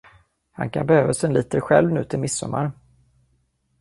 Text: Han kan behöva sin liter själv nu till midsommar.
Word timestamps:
Han 0.51 0.69
kan 0.69 0.87
behöva 0.87 1.13
sin 1.13 1.33
liter 1.33 1.59
själv 1.59 1.91
nu 1.91 2.03
till 2.03 2.19
midsommar. 2.19 2.71